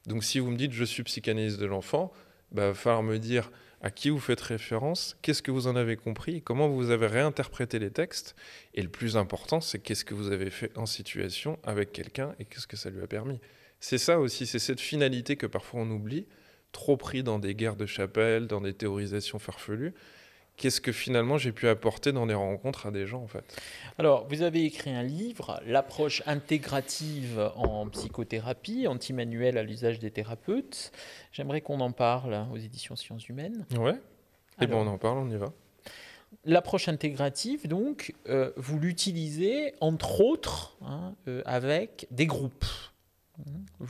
[0.07, 2.11] Donc si vous me dites je suis psychanalyste de l'enfant,
[2.51, 5.77] il bah, va falloir me dire à qui vous faites référence, qu'est-ce que vous en
[5.77, 8.35] avez compris, comment vous avez réinterprété les textes.
[8.75, 12.45] Et le plus important, c'est qu'est-ce que vous avez fait en situation avec quelqu'un et
[12.45, 13.39] qu'est-ce que ça lui a permis.
[13.79, 16.27] C'est ça aussi, c'est cette finalité que parfois on oublie
[16.73, 19.95] trop pris dans des guerres de chapelle, dans des théorisations farfelues.
[20.57, 23.59] Qu'est-ce que finalement j'ai pu apporter dans les rencontres à des gens en fait?
[23.97, 30.93] Alors, vous avez écrit un livre, L'approche intégrative en psychothérapie, anti-manuel à l'usage des thérapeutes.
[31.33, 33.65] J'aimerais qu'on en parle aux éditions Sciences Humaines.
[33.79, 33.95] Ouais.
[33.95, 35.51] Et eh bien on en parle, on y va.
[36.45, 42.67] L'approche intégrative, donc, euh, vous l'utilisez entre autres hein, euh, avec des groupes.
[43.79, 43.87] Vous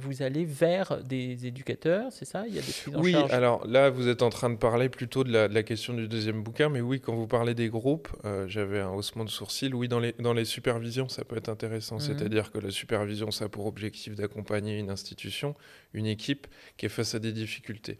[0.00, 2.44] vous allez vers des éducateurs, c'est ça?
[2.48, 4.88] Il y a des prises en oui, alors là, vous êtes en train de parler
[4.88, 8.48] plutôt de la, question du deuxième bouquin, mais oui, quand vous parlez des groupes, euh,
[8.48, 9.74] j'avais un haussement de sourcil.
[9.74, 11.96] Oui, dans les, dans les supervisions, ça peut être intéressant.
[11.96, 12.00] Mhm.
[12.00, 15.54] C'est-à-dire que la supervision, ça a pour objectif d'accompagner une institution,
[15.92, 17.98] une équipe qui est face à des difficultés.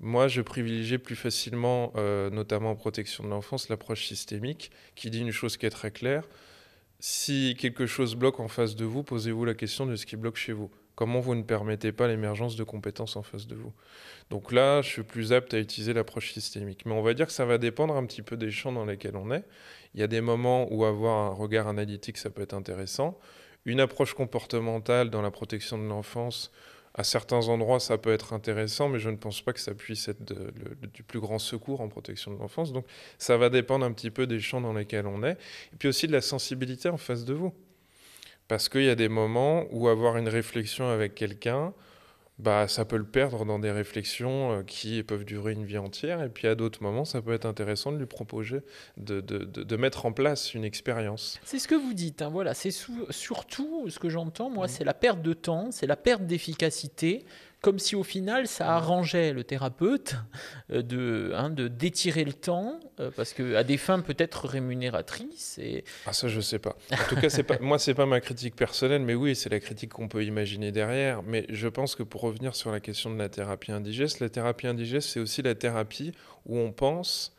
[0.00, 5.20] Moi, je privilégie plus facilement, euh, notamment en protection de l'enfance, l'approche systémique qui dit
[5.20, 6.24] une chose qui est très claire.
[7.00, 10.36] Si quelque chose bloque en face de vous, posez-vous la question de ce qui bloque
[10.36, 10.70] chez vous.
[11.00, 13.72] Comment vous ne permettez pas l'émergence de compétences en face de vous
[14.28, 16.84] Donc là, je suis plus apte à utiliser l'approche systémique.
[16.84, 19.16] Mais on va dire que ça va dépendre un petit peu des champs dans lesquels
[19.16, 19.46] on est.
[19.94, 23.18] Il y a des moments où avoir un regard analytique, ça peut être intéressant.
[23.64, 26.52] Une approche comportementale dans la protection de l'enfance,
[26.92, 30.06] à certains endroits, ça peut être intéressant, mais je ne pense pas que ça puisse
[30.06, 30.22] être
[30.92, 32.74] du plus grand secours en protection de l'enfance.
[32.74, 32.84] Donc
[33.16, 35.38] ça va dépendre un petit peu des champs dans lesquels on est,
[35.72, 37.54] et puis aussi de la sensibilité en face de vous.
[38.50, 41.72] Parce qu'il y a des moments où avoir une réflexion avec quelqu'un,
[42.40, 46.20] bah, ça peut le perdre dans des réflexions euh, qui peuvent durer une vie entière.
[46.20, 48.62] Et puis à d'autres moments, ça peut être intéressant de lui proposer
[48.96, 51.38] de, de, de, mettre en place une expérience.
[51.44, 52.22] C'est ce que vous dites.
[52.22, 54.70] Hein, voilà, c'est surtout ce que j'entends, moi, mmh.
[54.70, 57.24] c'est la perte de temps, c'est la perte d'efficacité
[57.60, 60.16] comme si au final ça arrangeait le thérapeute
[60.70, 65.60] euh, de, hein, de d'étirer le temps, euh, parce que à des fins peut-être rémunératrices.
[66.06, 66.76] Ah ça je sais pas.
[66.92, 69.60] En tout cas c'est pas moi c'est pas ma critique personnelle, mais oui c'est la
[69.60, 71.22] critique qu'on peut imaginer derrière.
[71.22, 74.66] Mais je pense que pour revenir sur la question de la thérapie indigeste, la thérapie
[74.66, 76.12] indigeste c'est aussi la thérapie
[76.46, 77.36] où on pense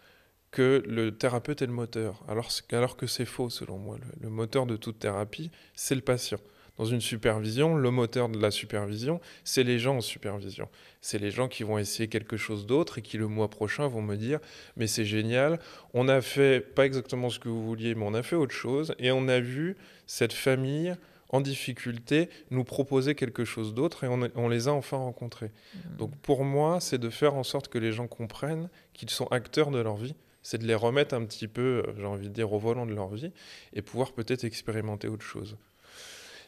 [0.51, 3.97] que le thérapeute est le moteur, alors, alors que c'est faux selon moi.
[4.19, 6.39] le moteur de toute thérapie, c'est le patient
[6.81, 10.67] dans une supervision, le moteur de la supervision, c'est les gens en supervision.
[10.99, 14.01] C'est les gens qui vont essayer quelque chose d'autre et qui le mois prochain vont
[14.01, 14.39] me dire
[14.77, 15.59] mais c'est génial,
[15.93, 18.95] on a fait pas exactement ce que vous vouliez, mais on a fait autre chose
[18.97, 20.95] et on a vu cette famille
[21.29, 25.51] en difficulté nous proposer quelque chose d'autre et on, les a enfin rencontrés.
[25.75, 25.97] Mmh.
[25.97, 29.69] Donc pour moi, c'est de faire en sorte que les gens comprennent qu'ils sont acteurs
[29.69, 32.57] de leur vie c'est de les remettre un petit peu, j'ai envie de dire, au
[32.57, 33.31] volant de leur vie
[33.73, 35.55] et pouvoir peut-être expérimenter autre chose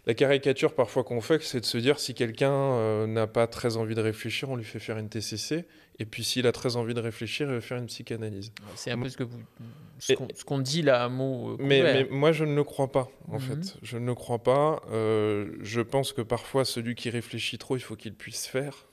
[0.05, 3.77] la caricature parfois qu'on fait, c'est de se dire si quelqu'un euh, n'a pas très
[3.77, 5.65] envie de réfléchir, on lui fait faire une TCC.
[5.99, 8.51] Et puis s'il a très envie de réfléchir, il va faire une psychanalyse.
[8.75, 9.39] C'est un peu ce que vous,
[9.99, 11.51] ce qu'on dit là à mot.
[11.51, 13.41] Euh, mais, mais, moi je ne le crois pas en mhm.
[13.41, 13.77] fait.
[13.81, 14.81] Je ne le crois pas.
[14.91, 18.87] Euh, je pense que parfois celui qui réfléchit trop, il faut qu'il puisse faire.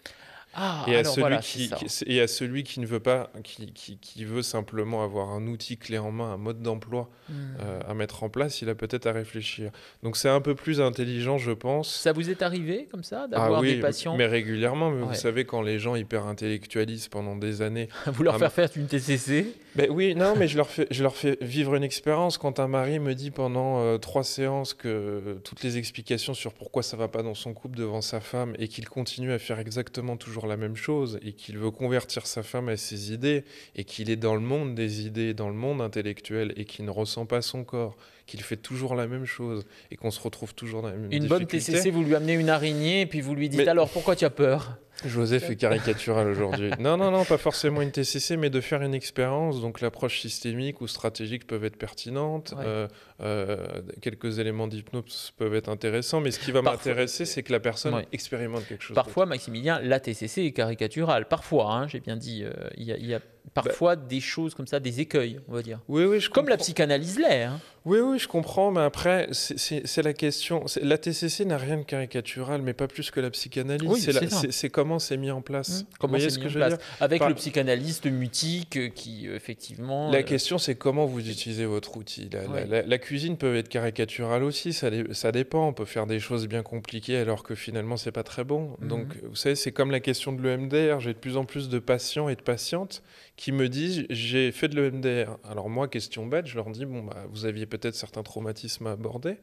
[0.54, 1.70] Ah, et, à celui qui,
[2.06, 5.96] et à celui qui ne veut pas, qui, qui, veut simplement avoir un outil clé
[5.96, 7.34] en main, un mode d'emploi hmm.
[7.60, 9.70] euh, à mettre en place, il a peut-être à réfléchir.
[10.02, 11.94] Donc c'est un peu plus intelligent, je pense.
[11.94, 15.14] Ça vous est arrivé comme ça, d'avoir ah oui, des patients Mais régulièrement, mais vous
[15.14, 17.88] savez, quand les gens hyper intellectualisent pendant des années.
[18.06, 21.16] vous leur faire faire une TCC ben Oui, non, mais je leur, fais, je leur
[21.16, 22.38] fais vivre une expérience.
[22.38, 26.82] Quand un mari me dit pendant euh, trois séances que toutes les explications sur pourquoi
[26.82, 30.16] ça va pas dans son couple devant sa femme et qu'il continue à faire exactement
[30.16, 33.44] toujours la même chose et qu'il veut convertir sa femme à ses idées
[33.76, 36.90] et qu'il est dans le monde des idées, dans le monde intellectuel et qu'il ne
[36.90, 40.82] ressent pas son corps, qu'il fait toujours la même chose et qu'on se retrouve toujours
[40.82, 43.48] dans la même Une bonne TCC, vous lui amenez une araignée et puis vous lui
[43.48, 44.78] dites alors pourquoi tu as peur?
[45.06, 46.70] Joseph est caricatural aujourd'hui.
[46.80, 49.60] Non, non, non, pas forcément une TCC, mais de faire une expérience.
[49.60, 52.54] Donc l'approche systémique ou stratégique peuvent être pertinentes.
[52.58, 52.88] Euh,
[53.20, 57.60] euh, quelques éléments d'hypnose peuvent être intéressants, mais ce qui va m'intéresser, c'est que la
[57.60, 58.94] personne expérimente quelque chose.
[58.94, 61.28] Parfois, Maximilien, la TCC est caricaturale.
[61.28, 63.20] Parfois, hein, j'ai bien dit, euh, il y, a
[63.54, 65.80] parfois bah des choses comme ça, des écueils, on va dire.
[65.88, 67.44] Oui, oui, je Comme la psychanalyse l'est.
[67.44, 67.60] Hein.
[67.86, 70.64] Oui, oui, je comprends, mais après, c'est la question.
[70.82, 73.88] La TCC n'a rien de caricatural, mais pas plus que la psychanalyse.
[73.88, 74.06] Oui,
[74.50, 75.82] c'est comment c'est mis en place.
[75.82, 75.86] Mmh.
[75.98, 80.10] Comment c'est mis en place Avec le psychanalyste mutique euh, qui, euh, effectivement.
[80.10, 82.28] La euh, question, c'est comment vous utilisez votre outil.
[82.68, 85.68] La, cuisine peut être caricaturale aussi, ça, ça, dépend.
[85.68, 88.76] On peut faire des choses bien compliquées alors que finalement, c'est pas très bon.
[88.80, 88.88] Mmh.
[88.88, 91.00] Donc, vous savez, c'est comme la question de l'EMDR.
[91.00, 93.02] J'ai de plus en plus de patients et de patientes
[93.40, 95.38] qui me disent j'ai fait de l'EMDR.
[95.50, 98.92] Alors moi, question bête, je leur dis bon bah vous aviez peut-être certains traumatismes à
[98.92, 99.38] aborder.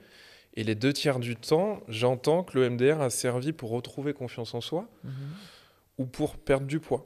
[0.54, 4.62] Et les deux tiers du temps, j'entends que l'EMDR a servi pour retrouver confiance en
[4.62, 5.12] soi mhm.
[6.00, 7.06] ou pour perdre du poids.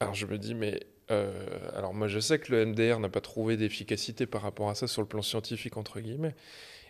[0.00, 0.80] Alors je me dis mais
[1.10, 1.32] euh,
[1.76, 4.86] alors moi je sais que le MDR n'a pas trouvé d'efficacité par rapport à ça
[4.86, 6.34] sur le plan scientifique entre guillemets.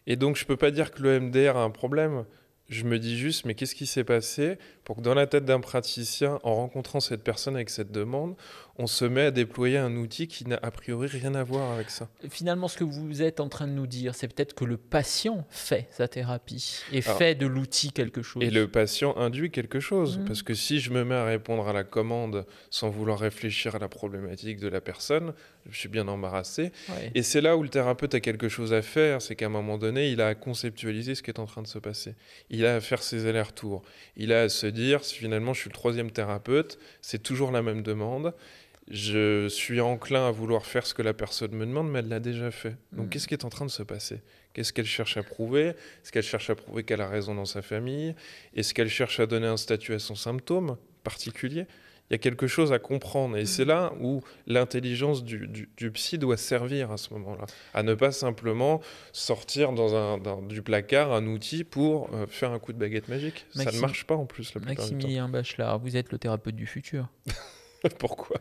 [0.06, 2.24] Et donc je peux pas dire que le MDR a un problème.
[2.68, 5.60] Je me dis juste, mais qu'est-ce qui s'est passé pour que dans la tête d'un
[5.60, 8.36] praticien, en rencontrant cette personne avec cette demande,
[8.76, 11.90] on se met à déployer un outil qui n'a a priori rien à voir avec
[11.90, 12.08] ça.
[12.28, 15.46] Finalement, ce que vous êtes en train de nous dire, c'est peut-être que le patient
[15.48, 18.42] fait sa thérapie et fait de l'outil quelque chose.
[18.42, 20.18] Et le patient induit quelque chose.
[20.18, 20.24] Mmh.
[20.24, 23.78] Parce que si je me mets à répondre à la commande sans vouloir réfléchir à
[23.78, 25.34] la problématique de la personne,
[25.70, 26.72] je suis bien embarrassé.
[27.14, 29.78] Et c'est là où le thérapeute a quelque chose à faire, c'est qu'à un moment
[29.78, 32.14] donné, il a à conceptualiser ce qui est en train de se passer.
[32.50, 33.82] Il a à faire ses allers-retours.
[34.16, 37.62] Il a à se dire, si finalement je suis le troisième thérapeute, c'est toujours la
[37.62, 38.34] même demande.
[38.90, 42.20] Je suis enclin à vouloir faire ce que la personne me demande, mais elle l'a
[42.20, 42.76] déjà fait.
[42.92, 43.08] Donc, mm.
[43.08, 44.20] qu'est-ce qui est en train de se passer?
[44.52, 45.68] Qu'est-ce qu'elle cherche à prouver?
[45.68, 48.14] Est-ce qu'elle cherche à prouver qu'elle a raison dans sa famille?
[48.54, 51.66] Est-ce qu'elle cherche à donner un statut à son symptôme particulier?
[52.10, 53.36] Il y a quelque chose à comprendre.
[53.36, 57.46] Et c'est là où l'intelligence du, du, psy doit servir à ce moment-là.
[57.72, 58.80] À ne pas simplement
[59.12, 63.46] sortir dans un, du placard un outil pour euh, faire un coup de baguette magique.
[63.54, 67.08] ça ne marche pas en plus la Maximilien Bachelard, vous êtes le thérapeute du futur.
[67.98, 68.36] Pourquoi?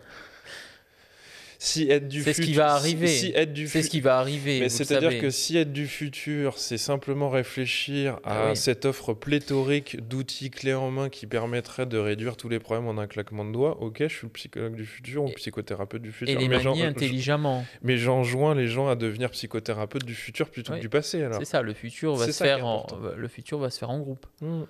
[1.64, 3.08] Si être du c'est ce qui va arriver.
[3.08, 4.60] c'est ce qui va arriver.
[4.60, 10.06] Mais c'est-à-dire que si être du futur, c'est simplement réfléchir à ah cette offre pléthorique
[10.06, 13.54] d'outils clés en main qui permettrait de réduire tous les problèmes en un claquement de
[13.54, 16.38] doigts, ok, je suis le psychologue du futur ou le psychothérapeute du futur.
[16.38, 17.66] Et les manier intelligemment.
[17.82, 21.26] Mais j'enjoins les gens à devenir psychothérapeute du futur plutôt que du passé.
[21.40, 22.86] C'est ça, le futur va se faire en,
[23.16, 24.26] le futur va se faire en groupe.
[24.42, 24.64] Hmm.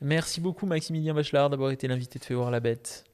[0.00, 3.04] Merci beaucoup Maximilien Bachelard d'avoir été l'invité de Fait voir la bête.